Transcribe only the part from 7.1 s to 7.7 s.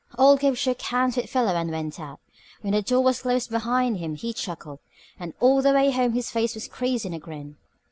a grin.